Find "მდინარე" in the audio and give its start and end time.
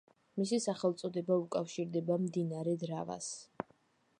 2.25-2.75